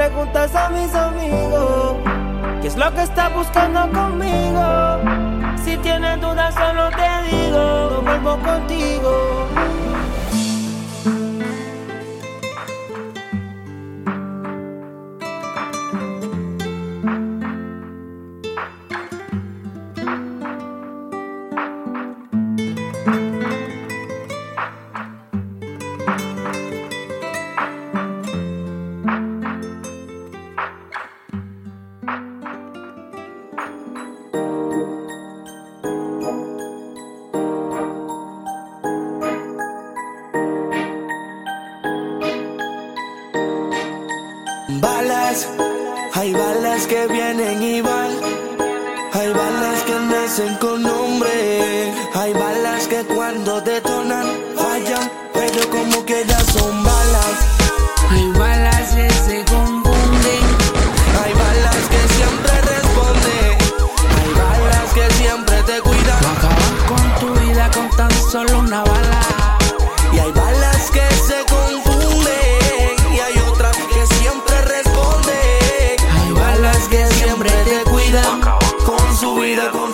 [0.07, 1.97] preguntas a mis amigos.
[2.61, 4.63] ¿Qué es lo que está buscando conmigo?
[5.63, 9.47] Si tienes dudas, solo te digo, no vuelvo contigo.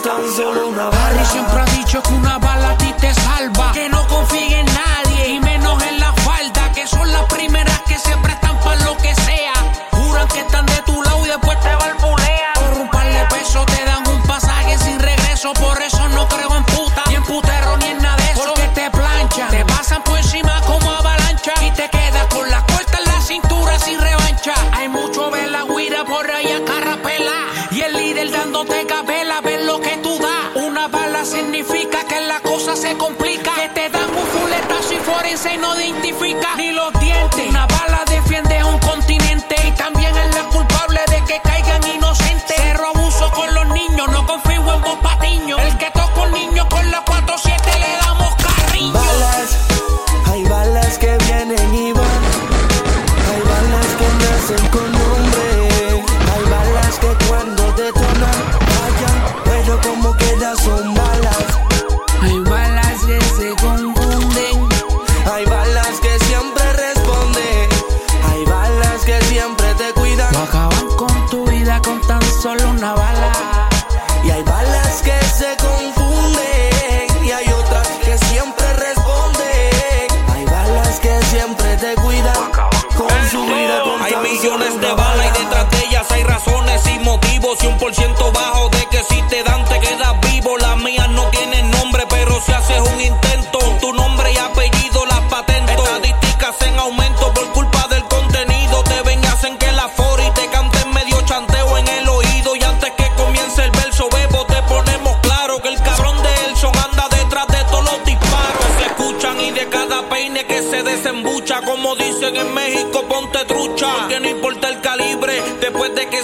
[0.03, 1.05] tan solo una bala.
[1.07, 3.71] Harry siempre ha dicho que una bala a ti te salva.
[3.71, 6.71] Que no confíe en nadie, y menos en la falda.
[6.73, 9.53] Que son las primeras que se prestan para lo que sea.
[9.91, 12.53] Juran que están de tu lado y después te balbulean.
[12.55, 15.53] Por un par de pesos te dan un pasaje sin regreso.
[15.53, 18.43] Por eso no creo en puta, ni en putero, ni en nada de eso.
[18.45, 21.53] Porque te planchan, te pasan por encima como avalancha.
[21.61, 24.53] Y te quedas con las corta en la cintura sin revancha.
[24.73, 27.37] Hay mucho la guira por ahí a carrapela.
[27.71, 29.22] Y el líder dándote cabeza.
[35.43, 36.92] se no identifica ni lo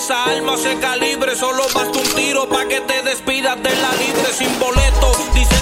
[0.10, 1.36] esa alma se calibre.
[1.36, 5.59] Solo basta un tiro pa' que te despidas de la libre sin boleto.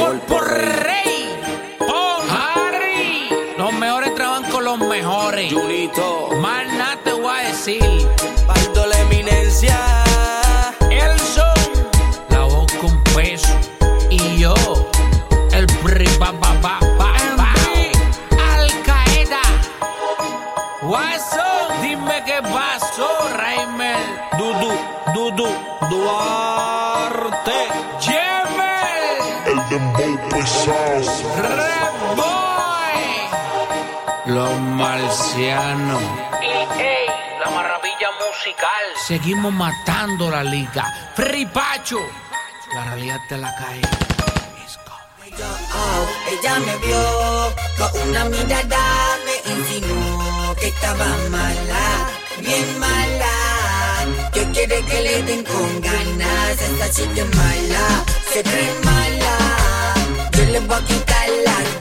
[0.00, 0.89] alcohol por
[39.10, 40.84] Seguimos matando la liga.
[41.16, 41.98] ¡Fripacho!
[42.72, 43.82] La realidad de la calle.
[45.74, 52.08] Oh, ella me vio con una mirada, me insinuó que estaba mala,
[52.38, 54.30] bien mala.
[54.32, 59.94] Que quiere que le den con ganas, esta chica es mala, se cree mala.
[60.34, 61.79] Yo le voy a quitar las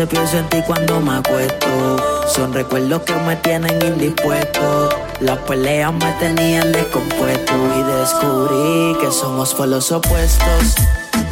[0.00, 2.26] veces pienso en ti cuando me acuesto.
[2.28, 4.88] Son recuerdos que me tienen indispuesto.
[5.20, 7.52] Las peleas me tenían descompuesto.
[7.76, 10.74] Y descubrí que somos por los opuestos.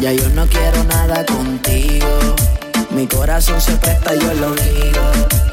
[0.00, 2.06] Ya yo no quiero nada contigo.
[2.90, 5.00] Mi corazón se presta, yo lo digo.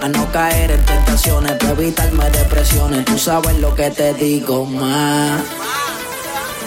[0.02, 3.06] A no caer en tentaciones, para evitarme depresiones.
[3.06, 5.42] Tú sabes lo que te digo, más.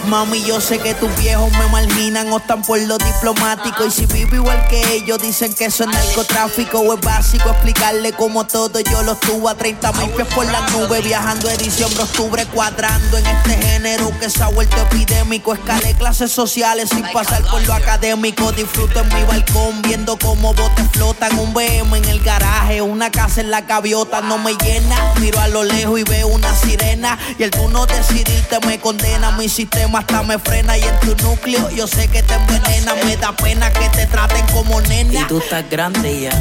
[0.07, 3.85] Mami, yo sé que tus viejos me marginan o están por lo diplomático.
[3.85, 8.13] Y si vivo igual que ellos, dicen que eso es narcotráfico o es básico explicarle
[8.13, 8.79] como todo.
[8.79, 13.17] Yo los tuve a 30 mil pies por la nube, viajando de diciembre octubre, cuadrando
[13.17, 15.53] en este género que se ha vuelto epidémico.
[15.53, 18.51] Escalé clases sociales sin pasar por lo académico.
[18.51, 21.37] Disfruto en mi balcón viendo cómo botes flotan.
[21.37, 24.21] Un BM en el garaje, una casa en la gaviota.
[24.21, 27.17] No me llena, miro a lo lejos y veo una sirena.
[27.37, 29.31] Y el tú no decidirte me condena.
[29.31, 32.95] Mi sistema hasta me frena y en tu núcleo yo sé que te envenena.
[33.05, 35.21] Me da pena que te traten como nena.
[35.21, 36.31] Y tú estás grande ya.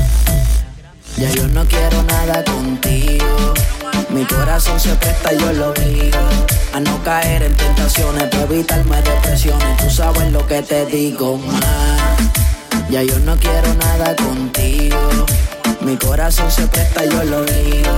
[1.16, 3.54] Ya yo no quiero nada contigo.
[4.10, 6.18] Mi corazón se presta, yo lo digo.
[6.72, 9.76] A no caer en tentaciones, para evitarme depresiones.
[9.78, 11.64] Tú sabes lo que te digo, más.
[12.90, 15.26] Ya yo no quiero nada contigo.
[15.80, 17.88] Mi corazón se presta, yo lo digo.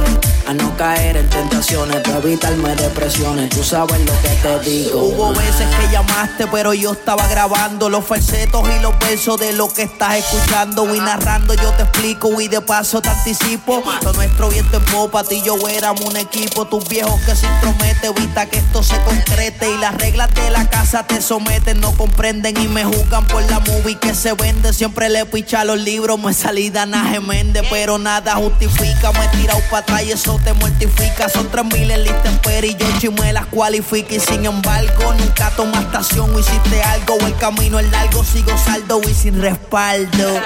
[0.46, 3.50] A no caer en tentaciones, para evitarme depresiones.
[3.50, 5.04] Tú sabes lo que te digo.
[5.04, 9.72] Hubo veces que llamaste, pero yo estaba grabando los falsetos y los versos de lo
[9.72, 10.94] que estás escuchando.
[10.94, 13.82] Y narrando, yo te explico y de paso te anticipo.
[14.02, 16.66] Lo nuestro viento en popa, ti y yo éramos un equipo.
[16.66, 19.70] Tus viejos que se intrometen, evita que esto se concrete.
[19.70, 23.60] Y las reglas de la casa te someten, no comprenden y me juzgan por la
[23.60, 24.72] movie que se vende.
[24.72, 29.12] Siempre le picha los libros, me salí Danaje Méndez, pero nada justifica.
[29.12, 31.28] Me he tirado para atrás y eso te mortifica.
[31.28, 32.30] Son tres mil en lista
[32.62, 34.14] y yo chimé las cualifica.
[34.14, 37.14] Y sin embargo, nunca toma estación o hiciste algo.
[37.14, 40.40] O el camino es largo, sigo saldo y sin respaldo.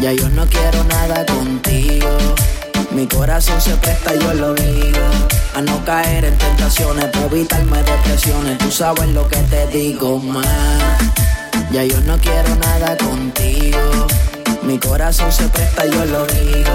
[0.00, 2.08] Ya yo no quiero nada contigo.
[2.90, 4.98] Mi corazón se presta, yo lo digo.
[5.54, 8.58] A no caer en tentaciones, para evitarme depresiones.
[8.58, 10.46] Tú sabes lo que te digo, más.
[11.70, 14.06] Ya yo no quiero nada contigo.
[14.62, 16.70] Mi corazón se presta, yo lo digo.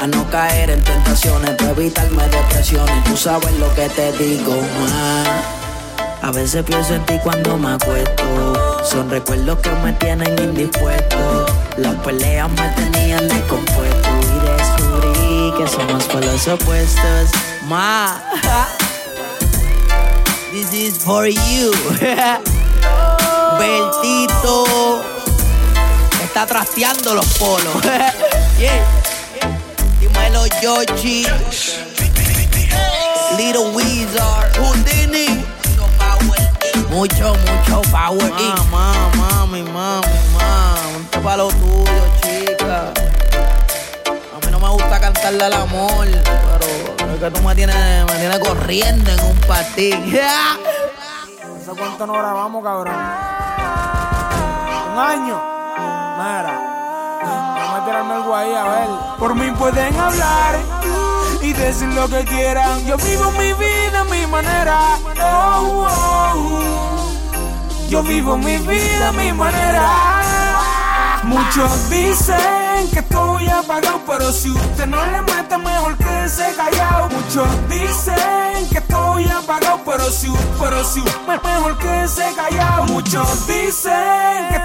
[0.00, 3.04] A no caer en tentaciones, para evitarme depresiones.
[3.04, 5.28] Tú sabes lo que te digo, más.
[6.22, 8.82] A veces pienso en ti cuando me acuesto.
[8.84, 11.46] Son recuerdos que me tienen indispuesto.
[11.76, 14.08] Las peleas me tenían descompuesto.
[14.22, 17.30] Y descubrí que somos por los opuestos.
[17.64, 18.22] Ma,
[20.52, 21.72] this is for you.
[23.58, 25.15] Bertito
[26.36, 27.82] está trasteando los polos.
[28.58, 28.84] yeah.
[29.98, 31.24] Dímelo, Yoshi.
[33.38, 34.54] Little Wizard.
[34.58, 35.42] Houdini.
[36.90, 38.30] Mucho, mucho power.
[38.30, 40.92] Mamá, mami, mami, mami.
[40.92, 42.92] Ponte pa' lo tuyo, chica.
[44.34, 48.18] A mí no me gusta cantarle al amor, pero Es que tú me tienes, me
[48.18, 50.14] tienes corriendo en un patín.
[51.56, 52.94] ¿Hace cuánto no grabamos, cabrón?
[54.92, 55.55] Un año.
[56.16, 56.60] Mira.
[57.22, 58.88] Vamos a algo ahí, a ver.
[59.18, 60.56] Por mí pueden hablar
[61.42, 62.84] y decir lo que quieran.
[62.86, 64.78] Yo vivo mi vida a mi manera.
[65.22, 67.88] Oh, oh, oh.
[67.88, 69.86] Yo vivo mi vida a mi manera.
[71.22, 77.08] Muchos dicen que estoy apagado, pero si usted no le mete, mejor que se callado.
[77.08, 82.84] Muchos dicen que estoy apagado, pero si, pero si, me- mejor que se callado.
[82.84, 83.92] Muchos dicen
[84.50, 84.56] que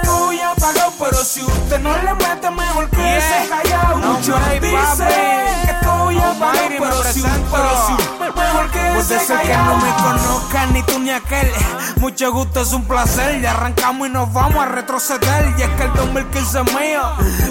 [0.62, 3.44] apagado, pero si usted no le mete, mejor que Yeah.
[3.44, 3.98] se callado.
[3.98, 7.94] No, Muchos dicen que estoy apagado, pero si, pero si,
[8.30, 9.78] Puede se ser que callado.
[9.78, 11.52] no me conozcan ni tú ni aquel.
[11.98, 13.42] Mucho gusto, es un placer.
[13.42, 15.54] Ya arrancamos y nos vamos a retroceder.
[15.58, 17.02] Y es que el 2015 es mío.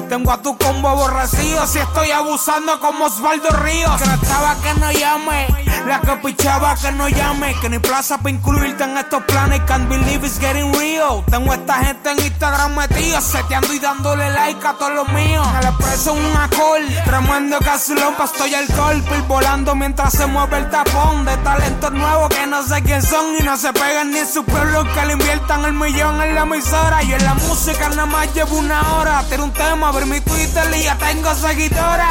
[0.08, 1.66] Tengo a tu combo aborrecido.
[1.66, 4.00] Si estoy abusando como Osvaldo Ríos.
[4.00, 5.46] Que no estaba que no llame.
[5.86, 7.54] La que pichaba que no llame.
[7.60, 9.60] Que ni plaza para incluirte en estos planes.
[9.66, 11.24] Can't believe it's getting real.
[11.30, 13.20] Tengo a esta gente en Instagram metido.
[13.20, 15.46] Seteando y dándole like a todos los míos.
[15.52, 16.86] Me le preso un acol.
[17.04, 19.02] Tremendo casulón, pa' estoy alcohol.
[19.08, 21.24] Pil volando mientras se mueve el tapón.
[21.24, 23.36] De talentos nuevos que no sé quién son.
[23.38, 24.84] Y no se pegan ni en su pueblo.
[24.94, 27.02] Que le inviertan el millón en la emisora.
[27.02, 29.24] Y en la música nada más llevo una hora.
[29.28, 32.08] Tiro un tema, ver mi Twitter y ya tengo seguidora.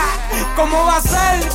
[0.56, 1.48] ¿Cómo va a ser?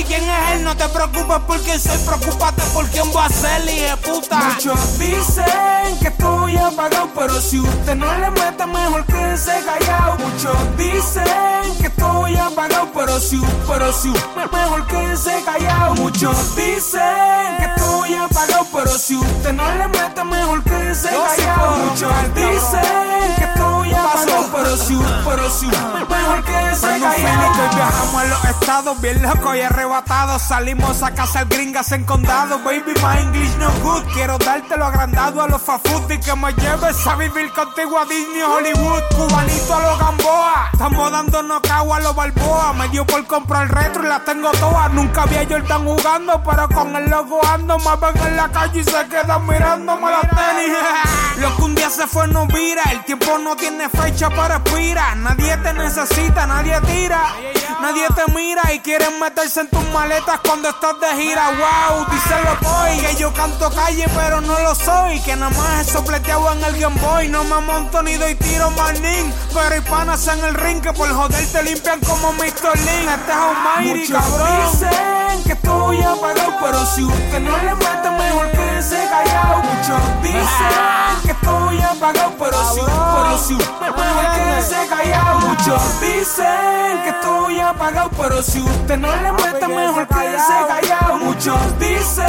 [0.00, 0.64] ¿Y quién es él?
[0.64, 1.98] No te preocupes por quién soy.
[1.98, 4.36] Preocúpate por quién voy a ser, hijo de puta.
[4.38, 10.16] Muchos dicen que estoy apagado, pero si usted no le mete, mejor que se callado.
[10.16, 14.10] Muchos dicen que estoy apagado, pero si, pero si,
[14.50, 15.94] mejor que se callado.
[15.96, 21.26] Muchos dicen que estoy apagado, pero si usted no le mete, mejor que se Yo
[21.36, 21.76] sí callado.
[21.76, 28.24] Muchos dicen que estoy apagado, pero si, pero si, mejor que se y viajamos a
[28.24, 30.42] los estados bien locos y arrebatados.
[30.42, 32.58] Salimos a cazar gringas en condado.
[32.60, 34.02] Baby, my English no good.
[34.12, 38.04] Quiero darte lo agrandado a los fafut y que me lleves a vivir contigo a
[38.04, 39.02] Disney Hollywood.
[39.16, 40.70] Cubanito a los Gamboa.
[40.72, 42.72] Estamos dándonos cago a los Balboa.
[42.74, 44.92] Me dio por comprar retro y las tengo todas.
[44.92, 47.78] Nunca vi a Jordan jugando, pero con el logo ando.
[47.78, 50.76] Me ven en la calle y se quedan mirándome las tenis.
[51.38, 52.82] Lo que un día se fue no vira.
[52.90, 55.14] El tiempo no tiene fecha para expira.
[55.14, 57.34] Nadie te necesita, nadie tira.
[57.80, 61.48] Nadie te mira y quieren meterse en tus maletas cuando estás de gira.
[61.48, 62.98] Wow, díselo boy.
[62.98, 65.20] Que yo canto calle, pero no lo soy.
[65.20, 67.28] Que nada más he sopleteado en el Game Boy.
[67.28, 69.32] No me monto ni doy tiro manín.
[69.54, 72.76] Pero hay panas en el ring que por joder te limpian como Mr.
[72.76, 73.08] Lin.
[73.08, 74.72] Este es Almighty, cabrón.
[74.72, 79.62] dicen que estoy apagado, pero si usted no le mete, mejor que se callado.
[79.62, 85.40] Muchos dicen que estoy apagado, pero si, pero si, mejor que se callado.
[85.40, 91.16] Muchos dicen que estoy apagado, pero si usted no le mete, mejor que se callado.
[91.18, 92.26] Muchos dicen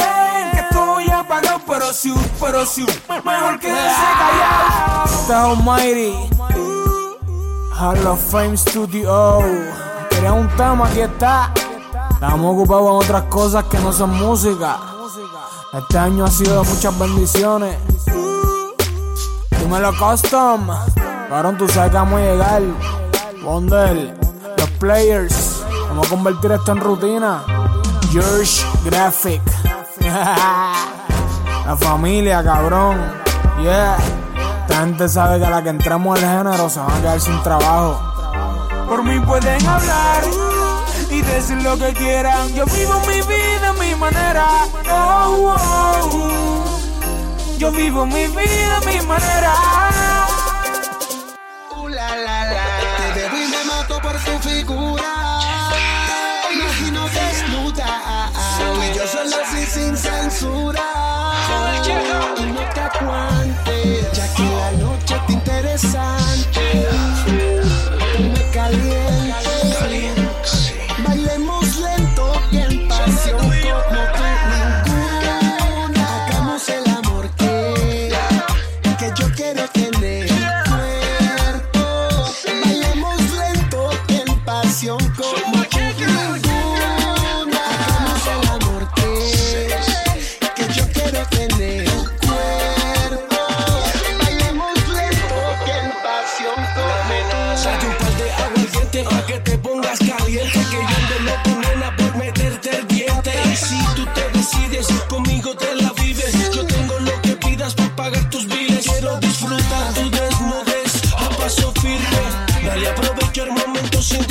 [0.52, 2.86] que estoy apagado, pero si, pero si,
[3.24, 5.06] mejor que se callado.
[5.06, 6.30] Es Almighty.
[7.80, 9.40] Hall of Fame Studio.
[10.10, 11.52] Quería un tema, aquí está.
[12.12, 14.78] Estamos ocupados en otras cosas que no son música.
[15.74, 17.78] Este año ha sido de muchas bendiciones.
[19.58, 20.70] Dímelo custom.
[21.32, 22.62] Cabrón, tú sabes que vamos a llegar.
[23.42, 24.14] Wonder,
[24.58, 25.64] los players.
[25.88, 27.42] Vamos a convertir esto en rutina.
[28.12, 29.42] George Graphic.
[30.02, 32.98] La familia, cabrón.
[33.62, 33.96] Yeah.
[34.64, 37.42] Esta gente sabe que a la que entremos al género se van a quedar sin
[37.44, 37.98] trabajo.
[38.90, 40.24] Por mí pueden hablar
[41.10, 42.50] y decir lo que quieran.
[42.54, 44.48] Yo vivo mi vida a mi manera.
[44.92, 47.58] Oh, oh, oh.
[47.58, 49.91] Yo vivo mi vida a mi manera.
[54.32, 55.40] Tu figura.
[56.54, 58.30] Imagino desnuda.
[58.58, 60.84] Tú y yo solo así sin censura.
[62.38, 66.21] Y no te aguante, ya que la noche está interesante.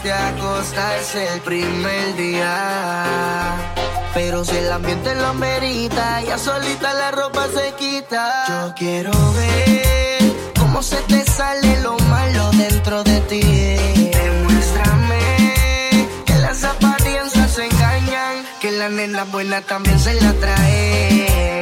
[0.00, 3.04] de acostarse el primer día.
[4.14, 8.44] Pero si el ambiente lo merita, ya solita la ropa se quita.
[8.48, 13.42] Yo quiero ver cómo se te sale lo malo dentro de ti.
[13.42, 15.20] Demuéstrame
[16.24, 21.61] que las apariencias engañan, que la nena buena también se la trae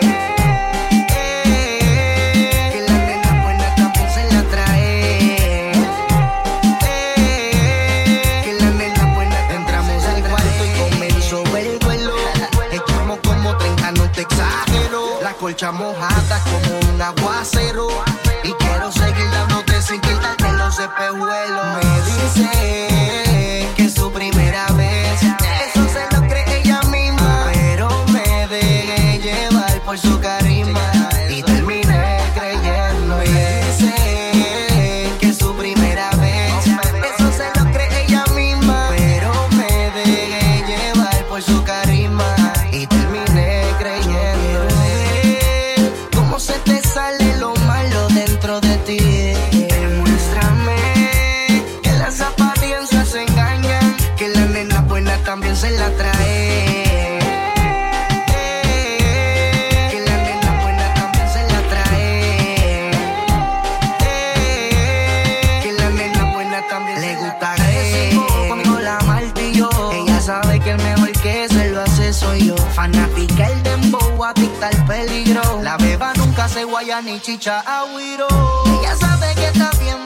[15.40, 17.88] colcha mojada como un aguacero.
[18.44, 21.66] Y quiero seguir dándote sin quitarte los espejuelos.
[21.76, 23.88] Me dice que
[76.60, 78.26] de chicha agüiro.
[78.66, 79.99] Ella sabe que está bien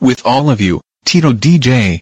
[0.00, 2.00] With all of you, Tito DJ.